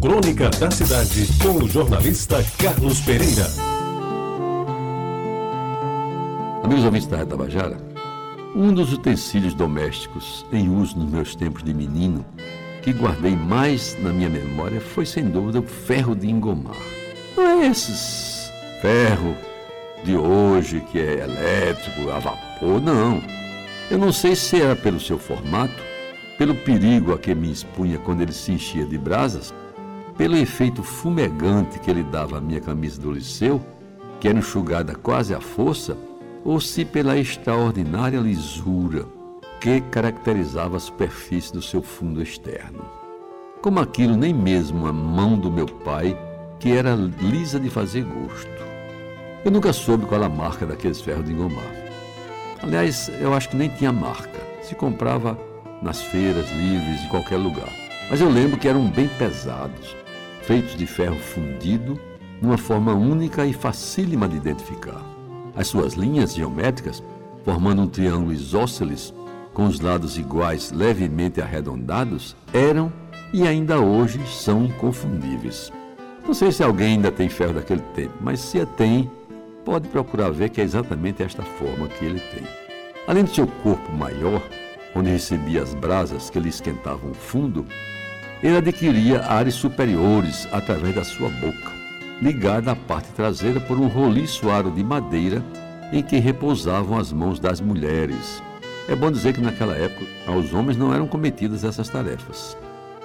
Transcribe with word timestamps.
Crônica 0.00 0.48
da 0.48 0.70
Cidade, 0.70 1.28
com 1.42 1.62
o 1.62 1.68
jornalista 1.68 2.42
Carlos 2.56 3.00
Pereira. 3.00 3.46
Amigos 6.64 6.84
ouvintes 6.86 7.06
da 7.06 7.26
Tabajara, 7.26 7.76
um 8.56 8.72
dos 8.72 8.94
utensílios 8.94 9.52
domésticos 9.52 10.46
em 10.50 10.74
uso 10.74 10.98
nos 10.98 11.10
meus 11.10 11.34
tempos 11.34 11.62
de 11.62 11.74
menino 11.74 12.24
que 12.82 12.94
guardei 12.94 13.36
mais 13.36 13.94
na 14.02 14.10
minha 14.10 14.30
memória 14.30 14.80
foi, 14.80 15.04
sem 15.04 15.24
dúvida, 15.24 15.60
o 15.60 15.66
ferro 15.66 16.16
de 16.16 16.30
engomar. 16.30 16.80
Não 17.36 17.60
é 17.62 17.66
esses 17.66 18.50
ferro 18.80 19.36
de 20.02 20.16
hoje 20.16 20.80
que 20.90 20.98
é 20.98 21.24
elétrico, 21.24 22.10
a 22.10 22.18
vapor, 22.18 22.80
não. 22.80 23.22
Eu 23.90 23.98
não 23.98 24.14
sei 24.14 24.34
se 24.34 24.62
era 24.62 24.74
pelo 24.74 24.98
seu 24.98 25.18
formato, 25.18 25.82
pelo 26.38 26.54
perigo 26.54 27.12
a 27.12 27.18
que 27.18 27.34
me 27.34 27.52
expunha 27.52 27.98
quando 27.98 28.22
ele 28.22 28.32
se 28.32 28.52
enchia 28.52 28.86
de 28.86 28.96
brasas, 28.96 29.52
pelo 30.20 30.36
efeito 30.36 30.82
fumegante 30.82 31.78
que 31.78 31.90
ele 31.90 32.02
dava 32.02 32.36
à 32.36 32.40
minha 32.42 32.60
camisa 32.60 33.00
do 33.00 33.10
liceu, 33.10 33.58
que 34.20 34.28
era 34.28 34.38
enxugada 34.38 34.94
quase 34.94 35.34
à 35.34 35.40
força, 35.40 35.96
ou 36.44 36.60
se 36.60 36.84
pela 36.84 37.16
extraordinária 37.16 38.18
lisura 38.18 39.06
que 39.62 39.80
caracterizava 39.80 40.76
a 40.76 40.80
superfície 40.80 41.50
do 41.50 41.62
seu 41.62 41.80
fundo 41.80 42.22
externo. 42.22 42.84
Como 43.62 43.80
aquilo 43.80 44.14
nem 44.14 44.34
mesmo 44.34 44.86
a 44.86 44.92
mão 44.92 45.38
do 45.38 45.50
meu 45.50 45.64
pai, 45.64 46.14
que 46.58 46.70
era 46.70 46.94
lisa 46.94 47.58
de 47.58 47.70
fazer 47.70 48.04
gosto. 48.04 48.62
Eu 49.42 49.50
nunca 49.50 49.72
soube 49.72 50.04
qual 50.04 50.22
a 50.22 50.28
marca 50.28 50.66
daqueles 50.66 51.00
ferros 51.00 51.24
de 51.24 51.32
engomar. 51.32 51.72
Aliás, 52.62 53.10
eu 53.22 53.32
acho 53.32 53.48
que 53.48 53.56
nem 53.56 53.70
tinha 53.70 53.90
marca. 53.90 54.38
Se 54.60 54.74
comprava 54.74 55.38
nas 55.80 56.02
feiras 56.02 56.50
livres, 56.50 57.06
em 57.06 57.08
qualquer 57.08 57.38
lugar. 57.38 57.72
Mas 58.10 58.20
eu 58.20 58.28
lembro 58.28 58.58
que 58.58 58.68
eram 58.68 58.86
bem 58.90 59.08
pesados, 59.16 59.96
feitos 60.50 60.74
de 60.74 60.84
ferro 60.84 61.14
fundido, 61.14 61.96
numa 62.42 62.58
forma 62.58 62.92
única 62.92 63.46
e 63.46 63.52
facílima 63.52 64.28
de 64.28 64.36
identificar. 64.36 65.00
As 65.54 65.68
suas 65.68 65.94
linhas 65.94 66.34
geométricas, 66.34 67.00
formando 67.44 67.82
um 67.82 67.86
triângulo 67.86 68.32
isósceles, 68.32 69.14
com 69.54 69.66
os 69.66 69.78
lados 69.78 70.18
iguais 70.18 70.72
levemente 70.72 71.40
arredondados, 71.40 72.34
eram 72.52 72.92
e 73.32 73.46
ainda 73.46 73.78
hoje 73.78 74.18
são 74.26 74.64
inconfundíveis. 74.64 75.72
Não 76.26 76.34
sei 76.34 76.50
se 76.50 76.64
alguém 76.64 76.94
ainda 76.94 77.12
tem 77.12 77.28
ferro 77.28 77.54
daquele 77.54 77.82
tempo, 77.94 78.14
mas 78.20 78.40
se 78.40 78.60
a 78.60 78.66
tem, 78.66 79.08
pode 79.64 79.86
procurar 79.86 80.30
ver 80.32 80.48
que 80.48 80.60
é 80.60 80.64
exatamente 80.64 81.22
esta 81.22 81.44
forma 81.44 81.86
que 81.86 82.04
ele 82.04 82.18
tem. 82.18 82.42
Além 83.06 83.22
do 83.22 83.32
seu 83.32 83.46
corpo 83.46 83.92
maior, 83.92 84.42
onde 84.96 85.10
recebia 85.10 85.62
as 85.62 85.74
brasas 85.74 86.28
que 86.28 86.40
lhe 86.40 86.48
esquentavam 86.48 87.12
o 87.12 87.14
fundo, 87.14 87.64
ele 88.42 88.56
adquiria 88.56 89.24
áreas 89.24 89.54
superiores 89.54 90.48
através 90.52 90.94
da 90.94 91.04
sua 91.04 91.28
boca, 91.28 91.72
ligada 92.20 92.72
à 92.72 92.76
parte 92.76 93.08
traseira 93.12 93.60
por 93.60 93.78
um 93.78 93.86
roliço 93.86 94.50
aro 94.50 94.70
de 94.70 94.82
madeira 94.82 95.42
em 95.92 96.02
que 96.02 96.18
repousavam 96.18 96.98
as 96.98 97.12
mãos 97.12 97.38
das 97.40 97.60
mulheres, 97.60 98.42
é 98.90 98.96
bom 98.96 99.08
dizer 99.08 99.34
que 99.34 99.40
naquela 99.40 99.76
época 99.76 100.04
aos 100.26 100.52
homens 100.52 100.76
não 100.76 100.92
eram 100.92 101.06
cometidas 101.06 101.62
essas 101.62 101.88
tarefas. 101.88 102.56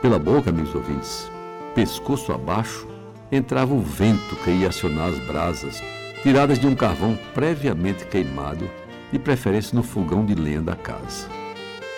Pela 0.00 0.18
boca, 0.18 0.48
amigos 0.48 0.74
ouvintes, 0.74 1.30
pescoço 1.74 2.32
abaixo, 2.32 2.88
entrava 3.30 3.74
o 3.74 3.80
vento 3.80 4.36
que 4.36 4.50
ia 4.50 4.68
acionar 4.68 5.08
as 5.10 5.18
brasas, 5.26 5.82
tiradas 6.22 6.58
de 6.58 6.66
um 6.66 6.74
carvão 6.74 7.18
previamente 7.34 8.06
queimado, 8.06 8.70
de 9.12 9.18
preferência 9.18 9.76
no 9.76 9.82
fogão 9.82 10.24
de 10.24 10.34
lenha 10.34 10.62
da 10.62 10.74
casa. 10.74 11.28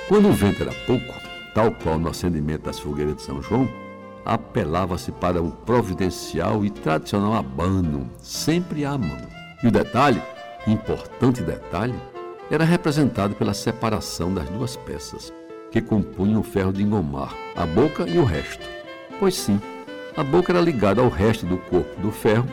Quando 0.08 0.28
o 0.28 0.32
vento 0.32 0.60
era 0.60 0.72
pouco, 0.84 1.14
tal 1.58 1.72
qual 1.72 1.98
no 1.98 2.08
acendimento 2.08 2.66
das 2.66 2.78
fogueiras 2.78 3.16
de 3.16 3.22
São 3.22 3.42
João, 3.42 3.68
apelava-se 4.24 5.10
para 5.10 5.42
o 5.42 5.50
providencial 5.50 6.64
e 6.64 6.70
tradicional 6.70 7.34
abano, 7.34 8.08
sempre 8.22 8.84
à 8.84 8.96
mão. 8.96 9.18
E 9.60 9.66
o 9.66 9.70
detalhe, 9.72 10.22
importante 10.68 11.42
detalhe, 11.42 11.96
era 12.48 12.62
representado 12.62 13.34
pela 13.34 13.52
separação 13.52 14.32
das 14.32 14.48
duas 14.50 14.76
peças, 14.76 15.32
que 15.72 15.80
compunham 15.80 16.42
o 16.42 16.44
ferro 16.44 16.72
de 16.72 16.84
engomar, 16.84 17.34
a 17.56 17.66
boca 17.66 18.08
e 18.08 18.20
o 18.20 18.24
resto. 18.24 18.64
Pois 19.18 19.34
sim, 19.34 19.60
a 20.16 20.22
boca 20.22 20.52
era 20.52 20.60
ligada 20.60 21.00
ao 21.00 21.08
resto 21.08 21.44
do 21.44 21.58
corpo 21.58 22.00
do 22.00 22.12
ferro 22.12 22.46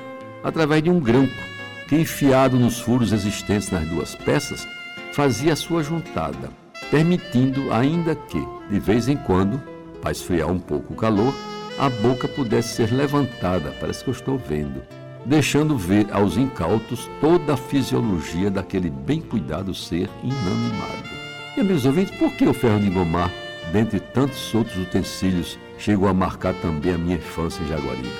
através 0.43 0.81
de 0.81 0.89
um 0.89 0.99
grampo, 0.99 1.43
que, 1.87 1.95
enfiado 1.95 2.57
nos 2.57 2.79
furos 2.79 3.13
existentes 3.13 3.69
nas 3.69 3.87
duas 3.87 4.15
peças, 4.15 4.67
fazia 5.13 5.53
a 5.53 5.55
sua 5.55 5.83
juntada, 5.83 6.49
permitindo, 6.91 7.71
ainda 7.71 8.15
que, 8.15 8.41
de 8.69 8.79
vez 8.79 9.07
em 9.07 9.17
quando, 9.17 9.61
para 10.01 10.11
esfriar 10.11 10.51
um 10.51 10.59
pouco 10.59 10.93
o 10.93 10.95
calor, 10.95 11.33
a 11.77 11.89
boca 11.89 12.27
pudesse 12.27 12.75
ser 12.75 12.91
levantada, 12.91 13.73
parece 13.79 14.03
que 14.03 14.09
eu 14.09 14.13
estou 14.13 14.37
vendo, 14.37 14.81
deixando 15.25 15.77
ver 15.77 16.07
aos 16.11 16.37
incautos 16.37 17.09
toda 17.19 17.53
a 17.53 17.57
fisiologia 17.57 18.49
daquele 18.49 18.89
bem 18.89 19.19
cuidado 19.19 19.73
ser 19.73 20.09
inanimado. 20.23 21.09
E, 21.57 21.63
meus 21.63 21.85
ouvintes, 21.85 22.17
por 22.17 22.31
que 22.33 22.47
o 22.47 22.53
ferro 22.53 22.79
de 22.79 22.87
engomar, 22.87 23.31
dentre 23.71 23.99
tantos 23.99 24.53
outros 24.53 24.77
utensílios, 24.77 25.57
chegou 25.77 26.07
a 26.07 26.13
marcar 26.13 26.53
também 26.55 26.93
a 26.93 26.97
minha 26.97 27.17
infância 27.17 27.61
em 27.63 27.67
Jaguaribe? 27.67 28.11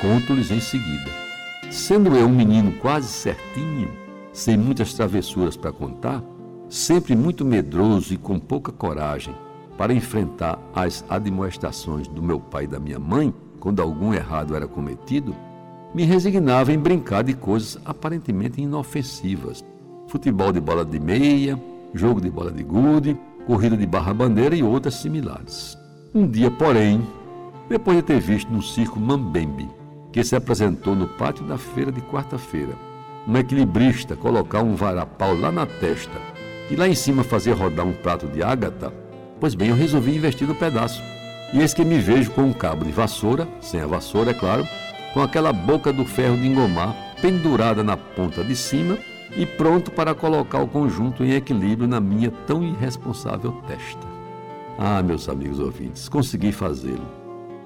Conto-lhes 0.00 0.50
em 0.50 0.60
seguida. 0.60 1.10
Sendo 1.70 2.16
eu 2.16 2.26
um 2.26 2.34
menino 2.34 2.72
quase 2.72 3.08
certinho, 3.08 3.90
sem 4.32 4.56
muitas 4.56 4.94
travessuras 4.94 5.56
para 5.56 5.72
contar, 5.72 6.22
sempre 6.70 7.16
muito 7.16 7.44
medroso 7.44 8.14
e 8.14 8.16
com 8.16 8.38
pouca 8.38 8.70
coragem 8.70 9.34
para 9.76 9.92
enfrentar 9.92 10.58
as 10.72 11.04
admoestações 11.08 12.06
do 12.06 12.22
meu 12.22 12.38
pai 12.38 12.64
e 12.64 12.68
da 12.68 12.78
minha 12.78 12.98
mãe 12.98 13.34
quando 13.58 13.82
algum 13.82 14.14
errado 14.14 14.54
era 14.54 14.66
cometido, 14.66 15.34
me 15.92 16.04
resignava 16.04 16.72
em 16.72 16.78
brincar 16.78 17.22
de 17.24 17.34
coisas 17.34 17.78
aparentemente 17.84 18.60
inofensivas. 18.60 19.64
Futebol 20.08 20.52
de 20.52 20.60
bola 20.60 20.84
de 20.84 20.98
meia, 20.98 21.60
jogo 21.92 22.20
de 22.20 22.30
bola 22.30 22.50
de 22.50 22.62
gude, 22.62 23.18
corrida 23.46 23.76
de 23.76 23.86
barra-bandeira 23.86 24.54
e 24.54 24.62
outras 24.62 24.94
similares. 24.94 25.76
Um 26.14 26.26
dia, 26.26 26.50
porém, 26.50 27.06
depois 27.68 27.96
de 27.98 28.02
ter 28.02 28.20
visto 28.20 28.50
no 28.50 28.62
circo 28.62 28.98
Mambembe, 28.98 29.68
que 30.12 30.24
se 30.24 30.34
apresentou 30.34 30.94
no 30.94 31.06
pátio 31.06 31.44
da 31.44 31.58
feira 31.58 31.92
de 31.92 32.00
quarta-feira, 32.00 32.74
um 33.28 33.36
equilibrista 33.36 34.16
colocar 34.16 34.62
um 34.62 34.74
varapau 34.74 35.36
lá 35.36 35.52
na 35.52 35.66
testa 35.66 36.39
e 36.70 36.76
lá 36.76 36.88
em 36.88 36.94
cima 36.94 37.24
fazer 37.24 37.52
rodar 37.52 37.86
um 37.86 37.92
prato 37.92 38.26
de 38.26 38.42
ágata, 38.42 38.92
pois 39.40 39.54
bem, 39.54 39.70
eu 39.70 39.76
resolvi 39.76 40.14
investir 40.14 40.46
no 40.46 40.54
pedaço. 40.54 41.02
E 41.52 41.60
eis 41.60 41.74
que 41.74 41.84
me 41.84 41.98
vejo 41.98 42.30
com 42.30 42.42
um 42.42 42.52
cabo 42.52 42.84
de 42.84 42.92
vassoura, 42.92 43.48
sem 43.60 43.80
a 43.80 43.86
vassoura, 43.86 44.30
é 44.30 44.34
claro, 44.34 44.66
com 45.12 45.20
aquela 45.20 45.52
boca 45.52 45.92
do 45.92 46.04
ferro 46.04 46.36
de 46.36 46.46
engomar 46.46 46.94
pendurada 47.20 47.82
na 47.82 47.96
ponta 47.96 48.44
de 48.44 48.54
cima 48.54 48.96
e 49.36 49.44
pronto 49.44 49.90
para 49.90 50.14
colocar 50.14 50.60
o 50.60 50.68
conjunto 50.68 51.24
em 51.24 51.32
equilíbrio 51.32 51.88
na 51.88 52.00
minha 52.00 52.30
tão 52.46 52.62
irresponsável 52.62 53.52
testa. 53.66 54.06
Ah, 54.78 55.02
meus 55.02 55.28
amigos 55.28 55.58
ouvintes, 55.58 56.08
consegui 56.08 56.52
fazê-lo. 56.52 57.06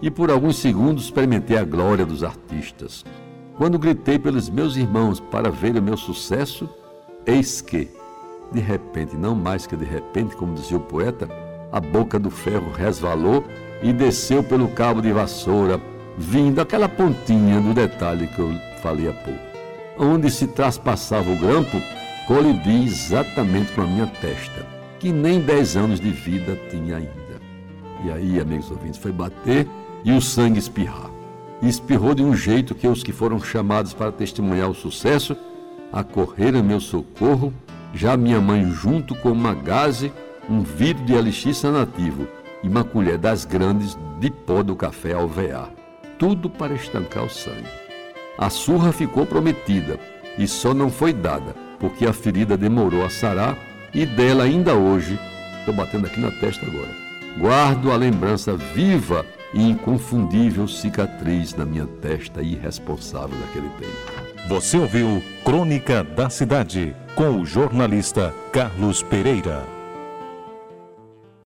E 0.03 0.11
por 0.11 0.31
alguns 0.31 0.57
segundos 0.57 1.05
experimentei 1.05 1.57
a 1.57 1.65
glória 1.65 2.05
dos 2.05 2.25
artistas. 2.25 3.05
Quando 3.57 3.79
gritei 3.79 4.19
pelos 4.19 4.51
meus 4.51 4.77
irmãos 4.77 5.21
para 5.21 5.51
ver 5.51 5.77
o 5.77 5.83
meu 5.83 5.97
sucesso, 5.97 6.69
eis 7.25 7.61
que, 7.61 7.89
de 8.55 8.61
repente, 8.61 9.17
não 9.17 9.35
mais 9.35 9.67
que 9.67 9.77
de 9.77 9.85
repente, 9.85 10.37
como 10.37 10.55
dizia 10.55 10.77
o 10.77 10.81
poeta, 10.81 11.29
a 11.73 11.81
boca 11.81 12.19
do 12.19 12.31
ferro 12.31 12.71
resvalou 12.73 13.45
e 13.83 13.93
desceu 13.93 14.43
pelo 14.45 14.69
cabo 14.69 15.03
de 15.03 15.13
vassoura 15.13 15.81
vindo 16.17 16.61
aquela 16.61 16.89
pontinha 16.89 17.61
do 17.61 17.75
detalhe 17.75 18.29
que 18.29 18.39
eu 18.39 18.55
falei 18.81 19.09
há 19.09 19.13
pouco. 19.13 19.41
Onde 19.99 20.31
se 20.31 20.47
traspassava 20.47 21.31
o 21.31 21.37
grampo, 21.37 21.81
colidi 22.27 22.85
exatamente 22.85 23.73
com 23.73 23.83
a 23.83 23.87
minha 23.87 24.07
testa, 24.07 24.65
que 25.01 25.13
nem 25.13 25.41
10 25.41 25.77
anos 25.77 26.01
de 26.01 26.11
vida 26.11 26.59
tinha 26.71 26.97
ainda. 26.97 27.41
E 28.05 28.11
aí, 28.11 28.41
amigos 28.41 28.71
ouvintes, 28.71 29.01
foi 29.01 29.11
bater 29.11 29.69
e 30.05 30.13
o 30.13 30.21
sangue 30.21 30.59
espirrar. 30.59 31.11
E 31.61 31.69
espirrou 31.69 32.15
de 32.15 32.23
um 32.23 32.37
jeito 32.37 32.75
que 32.75 32.87
os 32.87 33.03
que 33.03 33.13
foram 33.13 33.41
chamados 33.41 33.93
para 33.93 34.13
testemunhar 34.13 34.71
o 34.71 34.75
sucesso 34.75 35.37
acorreram 35.93 36.63
meu 36.63 36.81
socorro, 36.81 37.53
já 37.95 38.17
minha 38.17 38.41
mãe 38.41 38.71
junto 38.71 39.15
com 39.15 39.31
uma 39.31 39.55
gaze, 39.55 40.13
um 40.51 40.61
vidro 40.61 41.05
de 41.05 41.15
elixir 41.15 41.55
nativo 41.71 42.27
e 42.63 42.69
uma 42.69 42.85
colher 42.85 43.17
das 43.17 43.45
grandes 43.45 43.97
de 44.19 44.31
pó 44.31 44.63
do 44.63 44.75
café 44.75 45.13
alvear 45.13 45.71
tudo 46.19 46.49
para 46.49 46.75
estancar 46.75 47.25
o 47.25 47.31
sangue. 47.31 47.69
A 48.39 48.51
surra 48.51 48.93
ficou 48.93 49.27
prometida 49.27 49.99
e 50.39 50.47
só 50.47 50.75
não 50.75 50.91
foi 50.91 51.13
dada 51.13 51.55
porque 51.79 52.07
a 52.07 52.13
ferida 52.13 52.57
demorou 52.57 53.05
a 53.05 53.11
sarar 53.11 53.57
e 53.93 54.05
dela 54.07 54.45
ainda 54.45 54.75
hoje, 54.75 55.19
estou 55.59 55.75
batendo 55.75 56.07
aqui 56.07 56.21
na 56.21 56.31
testa 56.31 56.67
agora, 56.67 56.91
guardo 57.39 57.93
a 57.93 57.97
lembrança 57.97 58.57
viva 58.57 59.25
e 59.55 59.63
inconfundível 59.63 60.67
cicatriz 60.67 61.55
na 61.55 61.65
minha 61.65 61.87
testa 61.87 62.43
irresponsável 62.43 63.39
daquele 63.39 63.69
tempo. 63.79 64.25
Você 64.49 64.77
ouviu 64.77 65.23
Crônica 65.45 66.05
da 66.05 66.29
Cidade 66.29 66.95
com 67.15 67.41
o 67.41 67.47
jornalista 67.47 68.35
Carlos 68.53 69.03
Pereira. 69.03 69.84